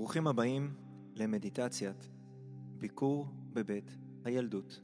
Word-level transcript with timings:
ברוכים 0.00 0.26
הבאים 0.26 0.74
למדיטציית 1.14 2.08
ביקור 2.78 3.28
בבית 3.52 3.96
הילדות. 4.24 4.80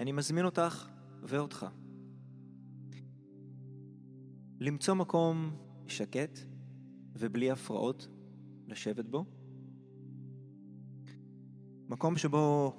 אני 0.00 0.12
מזמין 0.12 0.44
אותך 0.44 0.88
ואותך 1.22 1.66
למצוא 4.58 4.94
מקום 4.94 5.56
שקט 5.86 6.38
ובלי 7.12 7.50
הפרעות 7.50 8.08
לשבת 8.66 9.08
בו. 9.08 9.24
מקום 11.88 12.16
שבו 12.16 12.76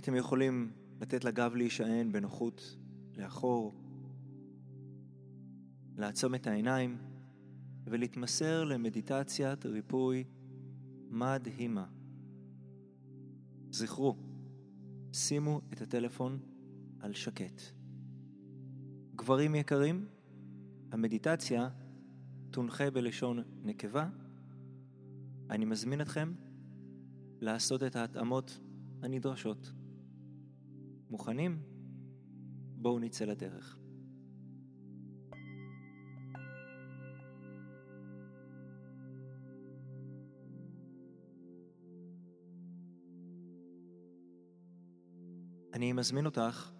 אתם 0.00 0.14
יכולים 0.14 0.72
לתת 1.00 1.24
לגב 1.24 1.54
להישען 1.54 2.12
בנוחות 2.12 2.76
לאחור, 3.16 3.74
לעצום 5.96 6.34
את 6.34 6.46
העיניים 6.46 7.13
ולהתמסר 7.86 8.64
למדיטציית 8.64 9.66
ריפוי 9.66 10.24
מדהימה. 11.10 11.86
זכרו, 13.70 14.16
שימו 15.12 15.60
את 15.72 15.80
הטלפון 15.80 16.38
על 17.00 17.12
שקט. 17.12 17.62
גברים 19.16 19.54
יקרים, 19.54 20.06
המדיטציה 20.92 21.68
תונחה 22.50 22.90
בלשון 22.90 23.38
נקבה. 23.62 24.08
אני 25.50 25.64
מזמין 25.64 26.00
אתכם 26.00 26.32
לעשות 27.40 27.82
את 27.82 27.96
ההתאמות 27.96 28.60
הנדרשות. 29.02 29.72
מוכנים? 31.10 31.62
בואו 32.76 32.98
נצא 32.98 33.24
לדרך. 33.24 33.78
אני 45.74 45.92
מזמין 45.92 46.26
אותך 46.26 46.72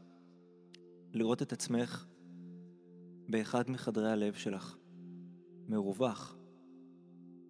לראות 1.12 1.42
את 1.42 1.52
עצמך 1.52 2.06
באחד 3.28 3.70
מחדרי 3.70 4.10
הלב 4.12 4.34
שלך, 4.34 4.76
מרווח, 5.68 6.36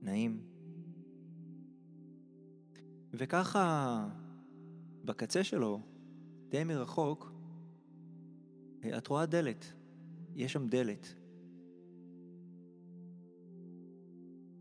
נעים. 0.03 0.47
וככה, 3.12 4.09
בקצה 5.05 5.45
שלו, 5.45 5.81
די 6.48 6.64
מרחוק, 6.64 7.33
את 8.98 9.06
רואה 9.06 9.27
דלת. 9.27 9.73
יש 10.34 10.53
שם 10.53 10.69
דלת. 10.69 11.14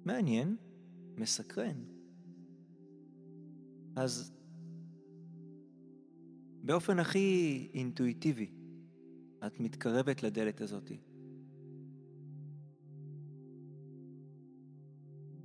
מעניין, 0.06 0.58
מסקרן. 1.18 1.84
אז 3.96 4.34
באופן 6.64 7.00
הכי 7.00 7.70
אינטואיטיבי, 7.74 8.52
את 9.46 9.60
מתקרבת 9.60 10.24
לדלת 10.24 10.62
הזאת. 10.62 10.92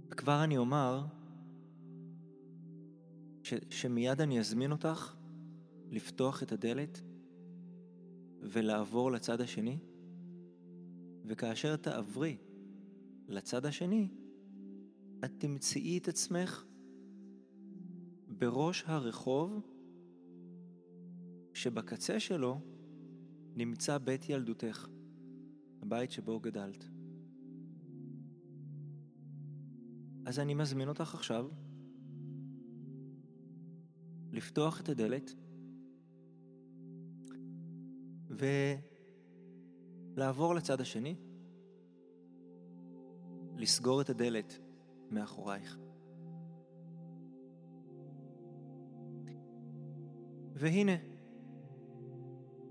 וכבר 0.09 0.45
אני 0.45 0.57
אומר 0.57 1.07
ש, 3.43 3.55
שמיד 3.71 4.21
אני 4.21 4.41
אזמין 4.41 4.73
אותך 4.73 5.17
לפתוח 5.91 6.43
את 6.43 6.53
הדלת 6.53 7.01
ולעבור 8.41 9.13
לצד 9.13 9.41
השני, 9.41 9.79
וכאשר 11.25 11.77
תעברי 11.77 12.37
לצד 13.29 13.67
השני, 13.67 14.09
את 15.25 15.31
תמצאי 15.39 15.99
את 15.99 16.09
עצמך 16.09 16.65
בראש 18.29 18.85
הרחוב 18.87 19.78
שבקצה 21.59 22.21
שלו 22.21 22.61
נמצא 23.57 23.99
בית 23.99 24.29
ילדותך, 24.29 24.89
הבית 25.83 26.11
שבו 26.11 26.41
גדלת. 26.41 26.89
אז 30.27 30.39
אני 30.39 30.55
מזמין 30.55 30.89
אותך 30.89 31.15
עכשיו 31.15 31.49
לפתוח 34.33 34.81
את 34.81 34.89
הדלת 34.89 35.35
ולעבור 40.17 40.55
לצד 40.55 40.81
השני, 40.81 41.17
לסגור 43.57 44.01
את 44.01 44.11
הדלת 44.11 44.59
מאחורייך. 45.11 45.79
והנה, 50.55 51.18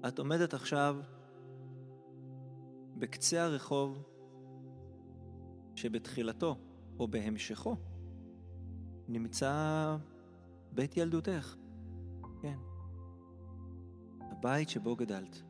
את 0.08 0.20
עומדת 0.20 0.54
עכשיו 0.54 0.98
בקצה 2.98 3.44
הרחוב 3.44 4.04
שבתחילתו 5.76 6.56
או 7.00 7.08
בהמשכו 7.08 7.76
נמצא 9.08 9.96
בית 10.72 10.98
ילדותך. 10.98 11.56
כן. 12.42 12.58
הבית 14.20 14.70
שבו 14.70 14.96
גדלת. 14.96 15.44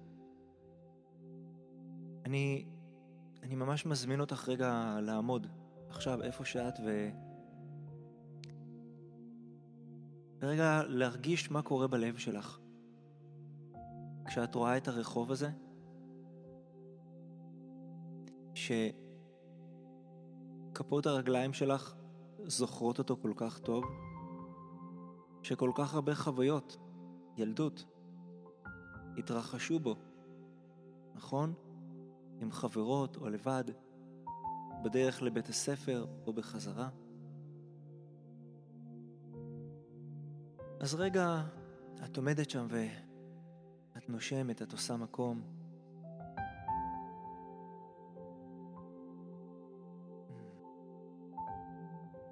אני, 2.26 2.66
אני 3.44 3.56
ממש 3.56 3.86
מזמין 3.86 4.20
אותך 4.20 4.50
רגע 4.50 5.00
לעמוד 5.02 5.48
עכשיו 5.90 6.24
איפה 6.24 6.46
שאת 6.46 6.80
ו... 6.86 7.10
ורגע 10.40 10.82
להרגיש 10.88 11.52
מה 11.52 11.62
קורה 11.62 11.88
בלב 11.88 12.18
שלך. 12.18 12.60
כשאת 14.28 14.56
רואה 14.56 14.78
את 14.78 14.88
הרחוב 14.88 15.32
הזה, 15.32 15.50
שכפות 20.74 21.06
הרגליים 21.06 21.54
שלך 21.54 21.96
זוכרות 22.44 23.00
אותו 23.00 23.18
כל 23.22 23.34
כך 23.36 23.60
טוב, 23.60 23.84
שכל 25.44 25.72
כך 25.76 25.94
הרבה 25.94 26.16
חוויות, 26.16 26.78
ילדות, 27.38 27.86
התרחשו 29.18 29.80
בו, 29.80 29.96
נכון? 31.16 31.54
עם 32.40 32.52
חברות 32.52 33.18
או 33.18 33.30
לבד, 33.30 33.64
בדרך 34.84 35.22
לבית 35.22 35.50
הספר 35.50 36.06
או 36.28 36.34
בחזרה. 36.34 36.90
אז 40.80 40.96
רגע, 40.96 41.42
את 42.06 42.18
עומדת 42.18 42.50
שם 42.50 42.68
ו... 42.70 43.07
נושמת, 44.08 44.62
את 44.62 44.72
עושה 44.72 44.98
מקום. 44.98 45.42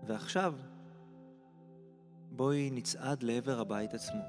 ועכשיו, 0.07 0.53
בואי 2.31 2.69
נצעד 2.71 3.23
לעבר 3.23 3.59
הבית 3.59 3.93
עצמו. 3.93 4.21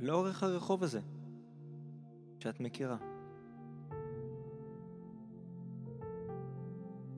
לאורך 0.00 0.42
הרחוב 0.42 0.82
הזה, 0.82 1.00
שאת 2.38 2.60
מכירה. 2.60 2.96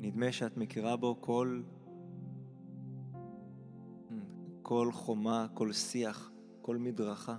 נדמה 0.01 0.33
שאת 0.33 0.57
מכירה 0.57 0.97
בו 0.97 1.17
כל... 1.21 1.63
כל 4.63 4.93
חומה, 4.93 5.47
כל 5.55 5.73
שיח, 5.73 6.31
כל 6.63 6.77
מדרכה. 6.77 7.37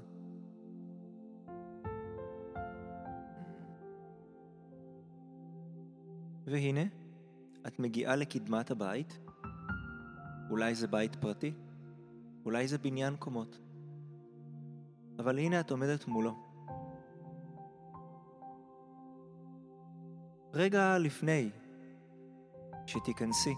והנה, 6.50 6.84
את 7.68 7.80
מגיעה 7.80 8.16
לקדמת 8.16 8.72
הבית. 8.72 9.20
אולי 10.50 10.76
זה 10.76 10.88
בית 10.88 11.16
פרטי, 11.16 11.54
אולי 12.46 12.68
זה 12.68 12.78
בניין 12.78 13.16
קומות. 13.16 13.60
אבל 15.20 15.40
הנה 15.40 15.60
את 15.60 15.72
עומדת 15.72 16.08
מולו. 16.08 16.36
רגע 20.54 20.98
לפני 20.98 21.50
שתיכנסי, 22.86 23.56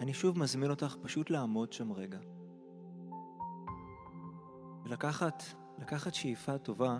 אני 0.00 0.14
שוב 0.14 0.38
מזמין 0.38 0.70
אותך 0.70 0.96
פשוט 1.02 1.30
לעמוד 1.30 1.72
שם 1.72 1.92
רגע. 1.92 2.18
ולקחת, 4.84 5.42
לקחת 5.78 6.14
שאיפה 6.14 6.58
טובה 6.58 6.98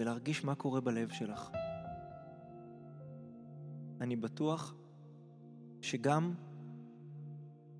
ולהרגיש 0.00 0.44
מה 0.44 0.54
קורה 0.54 0.80
בלב 0.80 1.08
שלך. 1.08 1.50
אני 4.00 4.16
בטוח 4.16 4.74
שגם 5.80 6.34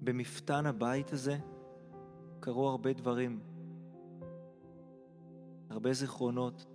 במפתן 0.03 0.67
הבית 0.67 1.13
הזה 1.13 1.39
קרו 2.41 2.69
הרבה 2.69 2.93
דברים, 2.93 3.41
הרבה 5.71 5.93
זיכרונות. 5.93 6.67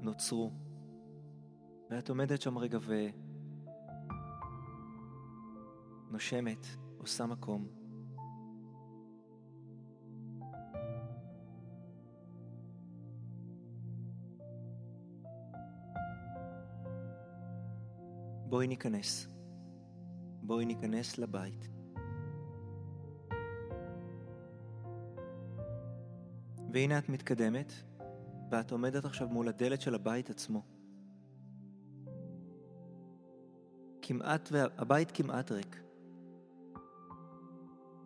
נוצרו. 0.00 0.50
ואת 1.90 2.08
עומדת 2.08 2.42
שם 2.42 2.58
רגע 2.58 2.78
ונושמת, 6.10 6.66
עושה 6.98 7.26
מקום. 7.26 7.85
בואי 18.56 18.66
ניכנס. 18.66 19.26
בואי 20.42 20.64
ניכנס 20.64 21.18
לבית. 21.18 21.68
והנה 26.72 26.98
את 26.98 27.08
מתקדמת, 27.08 27.72
ואת 28.50 28.70
עומדת 28.72 29.04
עכשיו 29.04 29.28
מול 29.28 29.48
הדלת 29.48 29.80
של 29.80 29.94
הבית 29.94 30.30
עצמו. 30.30 30.62
כמעט, 34.02 34.48
הבית 34.78 35.10
כמעט 35.10 35.52
ריק. 35.52 35.82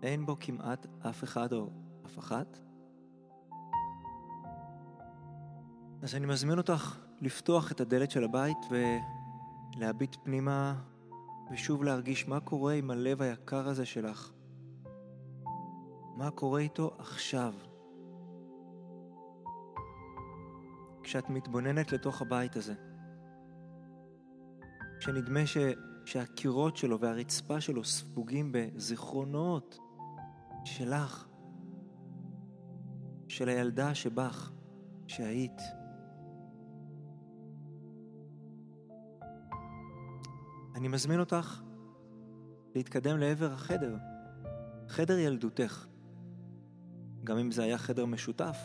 אין 0.02 0.26
בו 0.26 0.36
כמעט 0.40 0.86
אף 1.08 1.24
אחד 1.24 1.52
או 1.52 1.70
אף 2.06 2.18
אחת. 2.18 2.58
אז 6.02 6.14
אני 6.14 6.26
מזמין 6.26 6.58
אותך 6.58 6.98
לפתוח 7.20 7.72
את 7.72 7.80
הדלת 7.80 8.10
של 8.10 8.24
הבית 8.24 8.58
ולהביט 9.76 10.16
פנימה 10.22 10.74
ושוב 11.52 11.84
להרגיש 11.84 12.28
מה 12.28 12.40
קורה 12.40 12.74
עם 12.74 12.90
הלב 12.90 13.22
היקר 13.22 13.68
הזה 13.68 13.86
שלך. 13.86 14.32
מה 16.16 16.30
קורה 16.30 16.60
איתו 16.60 16.96
עכשיו. 16.98 17.54
כשאת 21.02 21.30
מתבוננת 21.30 21.92
לתוך 21.92 22.22
הבית 22.22 22.56
הזה. 22.56 22.74
כשנדמה 24.98 25.46
ש... 25.46 25.56
שהקירות 26.04 26.76
שלו 26.76 27.00
והרצפה 27.00 27.60
שלו 27.60 27.84
ספוגים 27.84 28.52
בזיכרונות 28.52 29.78
שלך, 30.64 31.28
של 33.28 33.48
הילדה 33.48 33.94
שבך, 33.94 34.52
שהיית. 35.06 35.79
אני 40.80 40.88
מזמין 40.88 41.20
אותך 41.20 41.60
להתקדם 42.74 43.18
לעבר 43.18 43.52
החדר, 43.52 43.96
חדר 44.88 45.18
ילדותך. 45.18 45.86
גם 47.24 47.38
אם 47.38 47.50
זה 47.50 47.62
היה 47.62 47.78
חדר 47.78 48.06
משותף, 48.06 48.56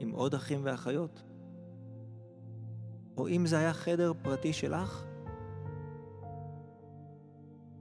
עם 0.00 0.10
עוד 0.10 0.34
אחים 0.34 0.60
ואחיות. 0.64 1.22
או 3.16 3.28
אם 3.28 3.46
זה 3.46 3.58
היה 3.58 3.72
חדר 3.72 4.12
פרטי 4.22 4.52
שלך, 4.52 5.04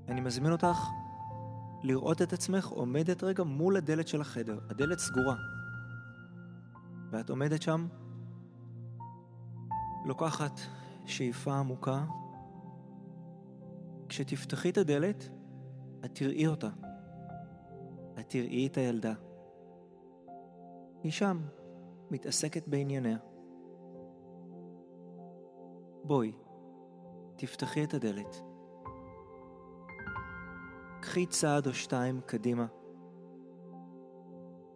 אני 0.07 0.21
מזמין 0.21 0.51
אותך 0.51 0.77
לראות 1.83 2.21
את 2.21 2.33
עצמך 2.33 2.67
עומדת 2.67 3.23
רגע 3.23 3.43
מול 3.43 3.77
הדלת 3.77 4.07
של 4.07 4.21
החדר, 4.21 4.59
הדלת 4.69 4.99
סגורה. 4.99 5.35
ואת 7.11 7.29
עומדת 7.29 7.61
שם, 7.61 7.87
לוקחת 10.05 10.59
שאיפה 11.05 11.53
עמוקה. 11.53 12.05
כשתפתחי 14.19 14.69
את 14.69 14.77
הדלת, 14.77 15.29
את 16.05 16.15
תראי 16.15 16.47
אותה. 16.47 16.69
את 18.19 18.29
תראי 18.29 18.67
את 18.67 18.77
הילדה. 18.77 19.13
היא 21.03 21.11
שם, 21.11 21.41
מתעסקת 22.11 22.67
בענייניה. 22.67 23.17
בואי, 26.03 26.31
תפתחי 27.35 27.83
את 27.83 27.93
הדלת. 27.93 28.43
קחי 31.01 31.25
צעד 31.25 31.67
או 31.67 31.73
שתיים 31.73 32.21
קדימה. 32.25 32.65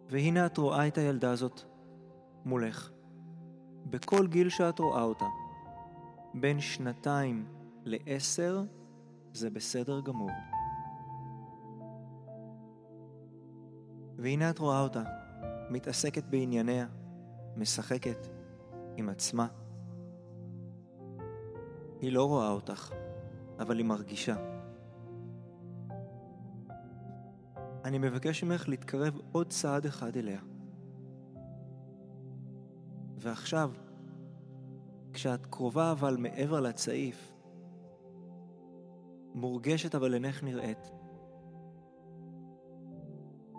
והנה 0.08 0.46
את 0.46 0.58
רואה 0.58 0.86
את 0.86 0.98
הילדה 0.98 1.30
הזאת 1.30 1.60
מולך, 2.44 2.90
בכל 3.86 4.26
גיל 4.26 4.48
שאת 4.48 4.78
רואה 4.78 5.02
אותה. 5.02 5.26
בין 6.34 6.60
שנתיים 6.60 7.46
לעשר 7.84 8.64
זה 9.34 9.50
בסדר 9.50 10.00
גמור. 10.00 10.30
והנה 14.16 14.50
את 14.50 14.58
רואה 14.58 14.80
אותה, 14.80 15.02
מתעסקת 15.70 16.24
בענייניה, 16.24 16.86
משחקת 17.56 18.26
עם 18.96 19.08
עצמה. 19.08 19.46
היא 22.00 22.12
לא 22.12 22.28
רואה 22.28 22.50
אותך, 22.50 22.92
אבל 23.58 23.78
היא 23.78 23.86
מרגישה. 23.86 24.36
אני 27.84 27.98
מבקש 27.98 28.44
ממך 28.44 28.68
להתקרב 28.68 29.18
עוד 29.32 29.48
צעד 29.48 29.86
אחד 29.86 30.16
אליה. 30.16 30.40
ועכשיו, 33.16 33.72
כשאת 35.12 35.46
קרובה 35.46 35.92
אבל 35.92 36.16
מעבר 36.16 36.60
לצעיף, 36.60 37.33
מורגשת 39.34 39.94
אבל 39.94 40.14
אינך 40.14 40.42
נראית, 40.42 40.90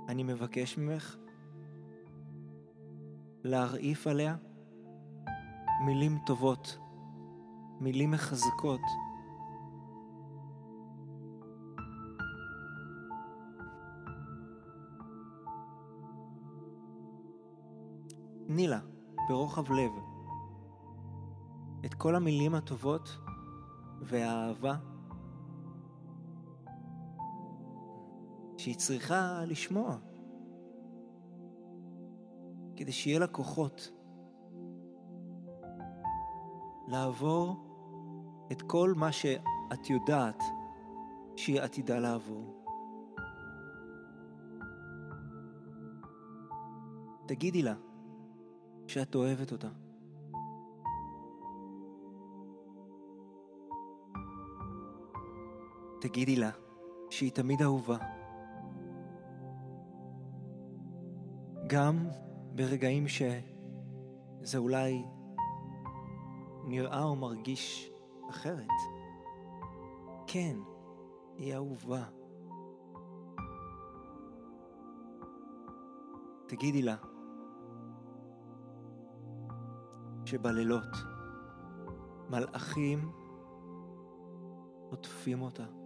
אני 0.07 0.23
מבקש 0.23 0.77
ממך 0.77 1.17
להרעיף 3.43 4.07
עליה 4.07 4.35
מילים 5.85 6.17
טובות, 6.25 6.77
מילים 7.79 8.11
מחזקות. 8.11 8.81
תני 18.47 18.67
לה, 18.67 18.79
ברוחב 19.27 19.71
לב, 19.71 19.91
את 21.85 21.93
כל 21.93 22.15
המילים 22.15 22.55
הטובות 22.55 23.17
והאהבה 24.01 24.94
שהיא 28.65 28.75
צריכה 28.75 29.41
לשמוע. 29.47 29.97
כדי 32.75 32.91
שיהיה 32.91 33.19
לה 33.19 33.27
כוחות 33.27 33.91
לעבור 36.87 37.55
את 38.51 38.61
כל 38.61 38.93
מה 38.95 39.11
שאת 39.11 39.89
יודעת 39.89 40.43
שהיא 41.35 41.61
עתידה 41.61 41.99
לעבור. 41.99 42.63
תגידי 47.27 47.61
לה 47.61 47.75
שאת 48.87 49.15
אוהבת 49.15 49.51
אותה. 49.51 49.69
תגידי 56.01 56.35
לה 56.35 56.51
שהיא 57.09 57.31
תמיד 57.31 57.61
אהובה. 57.61 58.14
גם 61.67 62.07
ברגעים 62.55 63.07
שזה 63.07 64.57
אולי 64.57 65.05
נראה 66.63 67.03
או 67.03 67.15
מרגיש 67.15 67.91
אחרת. 68.29 68.67
כן, 70.27 70.57
היא 71.37 71.55
אהובה. 71.55 72.03
תגידי 76.47 76.81
לה 76.81 76.95
שבלילות 80.25 80.97
מלאכים 82.29 83.11
עוטפים 84.89 85.41
אותה. 85.41 85.84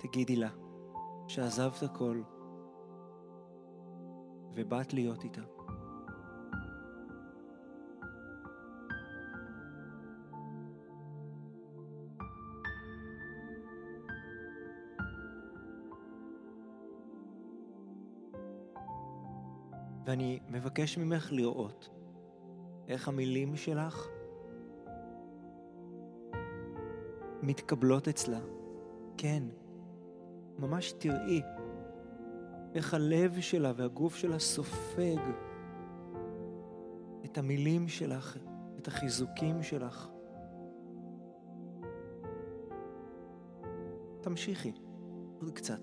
תגידי 0.00 0.36
לה 0.36 0.50
שעזבת 1.28 1.82
הכל 1.82 2.22
ובאת 4.54 4.92
להיות 4.92 5.24
איתה. 5.24 5.42
ואני 20.06 20.40
מבקש 20.48 20.98
ממך 20.98 21.32
לראות 21.32 21.88
איך 22.88 23.08
המילים 23.08 23.56
שלך 23.56 24.06
מתקבלות 27.42 28.08
אצלה. 28.08 28.40
כן, 29.16 29.42
ממש 30.60 30.92
תראי 30.92 31.42
איך 32.74 32.94
הלב 32.94 33.40
שלה 33.40 33.72
והגוף 33.76 34.16
שלה 34.16 34.38
סופג 34.38 35.20
את 37.24 37.38
המילים 37.38 37.88
שלך, 37.88 38.36
את 38.78 38.88
החיזוקים 38.88 39.62
שלך. 39.62 40.08
תמשיכי, 44.20 44.72
עוד 45.40 45.50
קצת. 45.50 45.80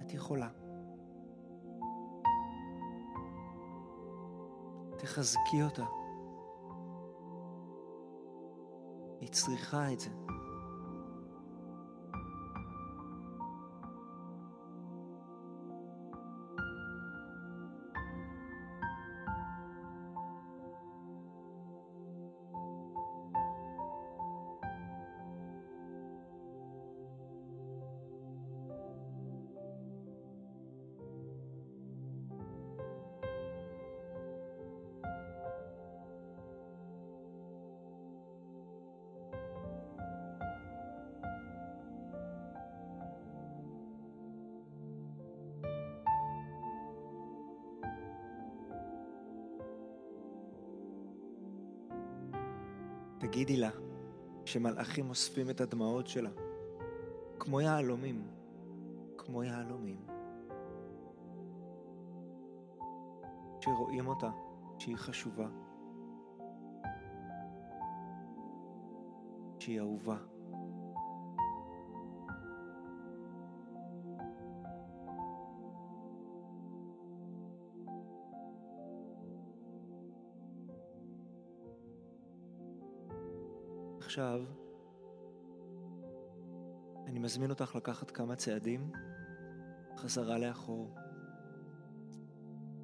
את 0.00 0.14
יכולה. 0.14 0.48
תחזקי 4.96 5.62
אותה. 5.62 5.84
היא 9.20 9.28
צריכה 9.28 9.92
את 9.92 10.00
זה. 10.00 10.10
תגידי 53.30 53.56
לה 53.56 53.70
שמלאכים 54.44 55.10
אוספים 55.10 55.50
את 55.50 55.60
הדמעות 55.60 56.06
שלה, 56.06 56.30
כמו 57.38 57.60
יהלומים, 57.60 58.28
כמו 59.18 59.42
יהלומים. 59.42 60.06
שרואים 63.60 64.06
אותה, 64.06 64.30
שהיא 64.78 64.96
חשובה, 64.96 65.48
שהיא 69.58 69.80
אהובה. 69.80 70.16
עכשיו, 84.18 84.40
אני 87.06 87.18
מזמין 87.18 87.50
אותך 87.50 87.74
לקחת 87.76 88.10
כמה 88.10 88.36
צעדים 88.36 88.92
חזרה 89.96 90.38
לאחור. 90.38 90.94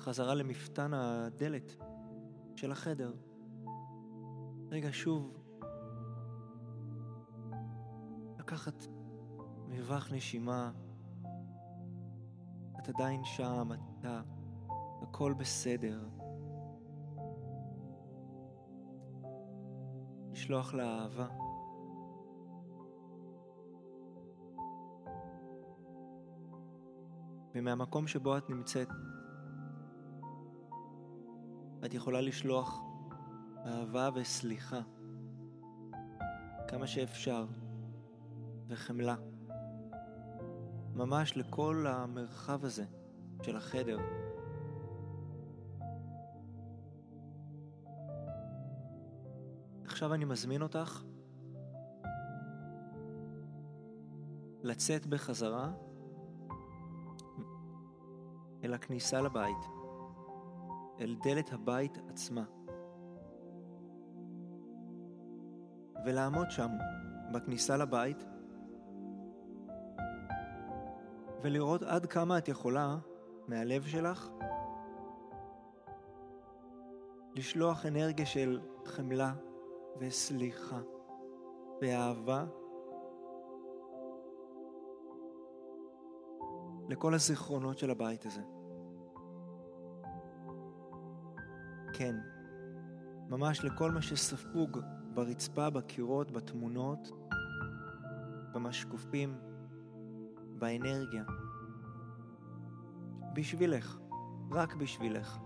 חזרה 0.01 0.35
למפתן 0.35 0.95
הדלת 0.95 1.77
של 2.57 2.73
החדר. 2.73 3.15
רגע, 4.71 4.89
שוב, 4.93 5.37
לקחת 8.39 8.87
מרווח 9.69 10.13
נשימה. 10.13 10.73
את 12.79 12.89
עדיין 12.89 13.25
שם, 13.25 13.69
אתה, 13.99 14.23
הכל 15.03 15.35
בסדר. 15.39 16.09
לשלוח 20.45 20.75
לה 20.75 20.99
אהבה. 20.99 21.27
ומהמקום 27.55 28.07
שבו 28.07 28.37
את 28.37 28.51
נמצאת, 28.51 28.89
את 31.85 31.95
יכולה 31.95 32.21
לשלוח 32.21 32.83
אהבה 33.67 34.09
וסליחה 34.15 34.81
כמה 36.69 36.87
שאפשר, 36.87 37.47
וחמלה, 38.69 39.17
ממש 40.95 41.37
לכל 41.37 41.87
המרחב 41.89 42.65
הזה 42.65 42.85
של 43.43 43.57
החדר. 43.57 43.99
עכשיו 49.95 50.15
אני 50.15 50.25
מזמין 50.25 50.63
אותך 50.63 51.03
לצאת 54.63 55.07
בחזרה 55.07 55.73
אל 58.65 58.75
הכניסה 58.75 59.21
לבית, 59.21 59.65
אל 61.01 61.17
דלת 61.23 61.53
הבית 61.53 61.99
עצמה, 62.09 62.45
ולעמוד 66.07 66.51
שם 66.51 66.71
בכניסה 67.33 67.77
לבית 67.77 68.25
ולראות 71.43 71.83
עד 71.83 72.07
כמה 72.07 72.39
את 72.39 72.49
יכולה 72.49 72.99
מהלב 73.49 73.87
שלך 73.87 74.29
לשלוח 77.35 77.87
אנרגיה 77.87 78.27
של 78.27 78.61
חמלה 78.85 79.35
וסליחה 80.01 80.81
ואהבה 81.83 82.45
לכל 86.89 87.15
הזיכרונות 87.15 87.79
של 87.79 87.91
הבית 87.91 88.27
הזה. 88.27 88.43
כן, 91.93 92.17
ממש 93.29 93.65
לכל 93.65 93.91
מה 93.91 94.03
שספוג 94.03 94.79
ברצפה, 95.15 95.71
בקירות, 95.71 96.31
בתמונות, 96.31 97.11
במשקופים, 98.55 99.39
באנרגיה. 100.59 101.25
בשבילך, 103.35 103.99
רק 104.51 104.75
בשבילך. 104.75 105.39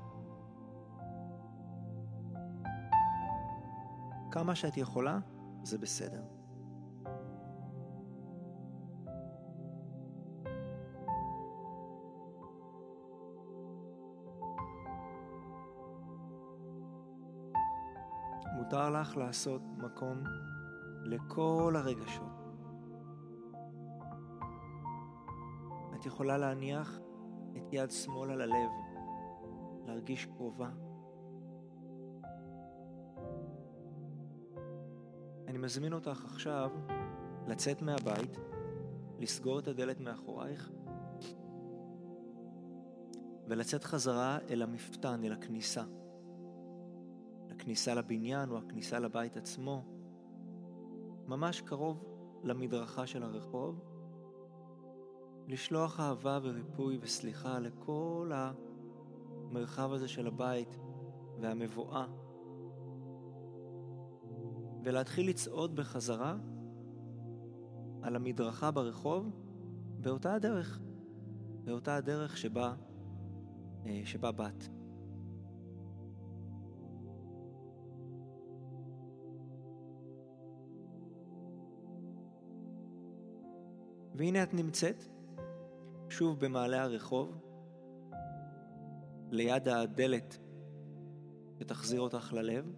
כמה 4.38 4.54
שאת 4.54 4.76
יכולה, 4.76 5.18
זה 5.62 5.78
בסדר. 5.78 6.22
מותר 18.56 18.90
לך 18.90 19.16
לעשות 19.16 19.62
מקום 19.76 20.24
לכל 21.04 21.74
הרגשות. 21.76 22.22
את 25.94 26.06
יכולה 26.06 26.38
להניח 26.38 26.98
את 27.56 27.72
יד 27.72 27.90
שמאל 27.90 28.30
על 28.30 28.40
הלב, 28.40 28.70
להרגיש 29.86 30.26
קרובה. 30.26 30.87
אני 35.58 35.64
מזמין 35.64 35.92
אותך 35.92 36.24
עכשיו 36.24 36.70
לצאת 37.46 37.82
מהבית, 37.82 38.38
לסגור 39.18 39.58
את 39.58 39.68
הדלת 39.68 40.00
מאחורייך 40.00 40.70
ולצאת 43.48 43.84
חזרה 43.84 44.38
אל 44.50 44.62
המפתן, 44.62 45.24
אל 45.24 45.32
הכניסה. 45.32 45.82
הכניסה 47.50 47.94
לבניין 47.94 48.50
או 48.50 48.58
הכניסה 48.58 48.98
לבית 48.98 49.36
עצמו, 49.36 49.84
ממש 51.26 51.60
קרוב 51.60 52.04
למדרכה 52.44 53.06
של 53.06 53.22
הרחוב, 53.22 53.80
לשלוח 55.48 56.00
אהבה 56.00 56.38
וריפוי 56.42 56.98
וסליחה 57.00 57.58
לכל 57.58 58.32
המרחב 58.34 59.92
הזה 59.92 60.08
של 60.08 60.26
הבית 60.26 60.78
והמבואה 61.40 62.06
ולהתחיל 64.84 65.28
לצעוד 65.28 65.76
בחזרה 65.76 66.36
על 68.02 68.16
המדרכה 68.16 68.70
ברחוב 68.70 69.30
באותה 70.00 70.34
הדרך, 70.34 70.80
באותה 71.64 71.96
הדרך 71.96 72.36
שבה, 72.36 72.74
אה, 73.86 74.02
שבה 74.04 74.32
באת. 74.32 74.64
והנה 84.14 84.42
את 84.42 84.54
נמצאת 84.54 85.04
שוב 86.08 86.40
במעלה 86.40 86.82
הרחוב, 86.82 87.38
ליד 89.30 89.68
הדלת 89.68 90.38
שתחזיר 91.58 92.00
אותך 92.00 92.32
ללב, 92.32 92.72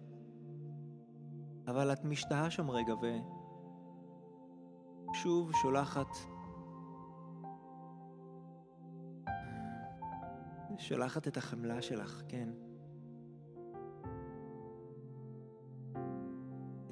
אבל 1.67 1.93
את 1.93 2.05
משתהה 2.05 2.49
שם 2.49 2.71
רגע 2.71 2.93
ושוב 5.11 5.51
שולחת 5.55 6.07
שולחת 10.81 11.27
את 11.27 11.37
החמלה 11.37 11.81
שלך, 11.81 12.21
כן. 12.27 12.49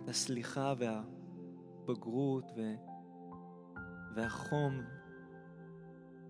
את 0.04 0.10
הסליחה 0.10 0.74
והבגרות 0.78 2.52
ו... 2.58 2.74
והחום 4.16 4.82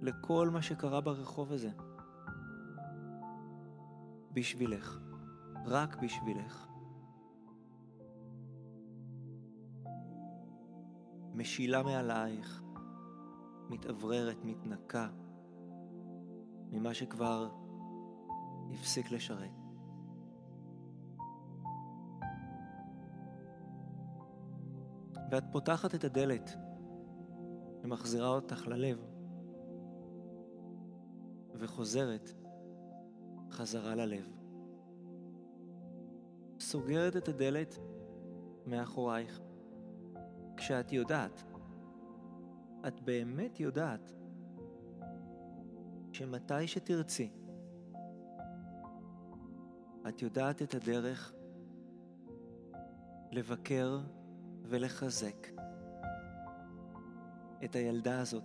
לכל 0.01 0.49
מה 0.49 0.61
שקרה 0.61 1.01
ברחוב 1.01 1.51
הזה. 1.51 1.69
בשבילך, 4.33 4.99
רק 5.65 5.95
בשבילך. 5.95 6.68
משילה 11.39 11.83
מעלייך, 11.83 12.63
מתאווררת, 13.69 14.37
מתנקה, 14.43 15.09
ממה 16.71 16.93
שכבר 16.93 17.49
הפסיק 18.73 19.11
לשרת. 19.11 19.51
ואת 25.31 25.43
פותחת 25.51 25.95
את 25.95 26.03
הדלת 26.03 26.55
ומחזירה 27.83 28.29
אותך 28.29 28.67
ללב, 28.67 29.05
וחוזרת 31.55 32.33
חזרה 33.51 33.95
ללב. 33.95 34.39
סוגרת 36.59 37.17
את 37.17 37.27
הדלת 37.27 37.77
מאחורייך, 38.65 39.41
כשאת 40.59 40.91
יודעת, 40.91 41.43
את 42.87 43.01
באמת 43.01 43.59
יודעת, 43.59 44.13
שמתי 46.11 46.67
שתרצי, 46.67 47.31
את 50.09 50.21
יודעת 50.21 50.61
את 50.61 50.75
הדרך 50.75 51.33
לבקר 53.31 53.99
ולחזק 54.63 55.47
את 57.63 57.75
הילדה 57.75 58.19
הזאת 58.19 58.43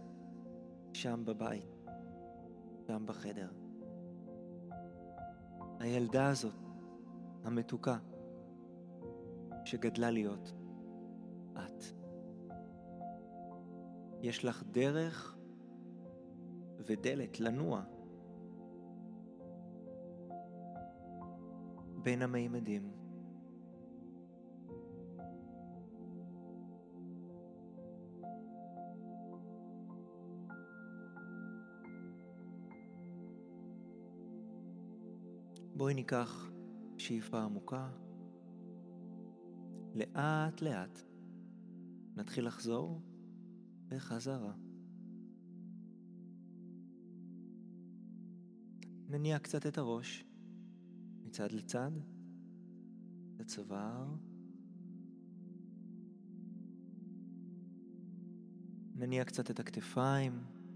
שם 0.93 1.25
בבית, 1.25 1.77
שם 2.87 3.07
בחדר. 3.07 3.51
הילדה 5.81 6.29
הזאת, 6.29 6.55
המתוקה, 7.45 7.99
שגדלה 9.65 10.11
להיות 10.11 10.53
את. 11.53 12.04
יש 14.25 14.45
לך 14.45 14.63
דרך 14.73 15.37
ודלת 16.87 17.41
לנוע 17.41 17.83
בין 22.03 22.23
המימדים. 22.23 22.93
בואי 35.77 35.95
ניקח 35.95 36.51
שאיפה 36.99 37.43
עמוקה. 37.43 37.91
לאט 39.95 40.63
לאט 40.63 41.01
נתחיל 42.17 42.47
לחזור 42.47 43.03
בחזרה. 43.89 44.53
נניע 49.09 49.39
קצת 49.39 49.67
את 49.67 49.79
הראש 49.79 50.25
מצד 51.25 51.53
לצד, 51.53 51.91
את 53.35 53.41
הצוואר. 53.41 54.15
נניע 58.95 59.25
קצת 59.25 59.51
את 59.51 59.61
הכתפיים, 59.61 60.33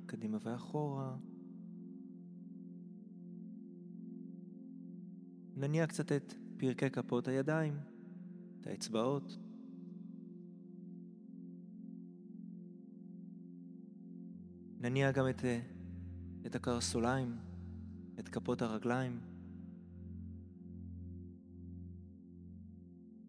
קדימה 0.06 0.38
ואחורה. 0.40 1.16
נניע 5.56 5.86
קצת 5.86 6.12
את 6.12 6.34
פרקי 6.56 6.90
כפות 6.90 7.28
הידיים, 7.28 7.78
את 8.60 8.66
האצבעות. 8.66 9.47
נניע 14.80 15.12
גם 15.12 15.28
את, 15.28 15.44
את 16.46 16.54
הקרסוליים, 16.54 17.38
את 18.18 18.28
כפות 18.28 18.62
הרגליים. 18.62 19.20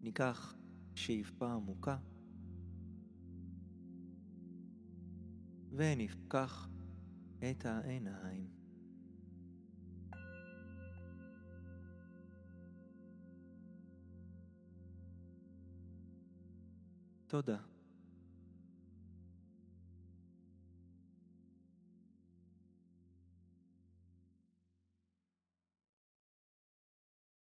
ניקח 0.00 0.54
שאיפה 0.94 1.52
עמוקה 1.52 1.96
ונפקח 5.72 6.68
את 7.50 7.66
העיניים. 7.66 8.60
toda 17.30 17.79